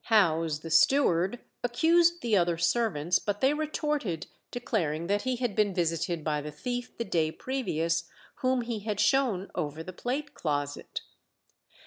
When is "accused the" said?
1.63-2.35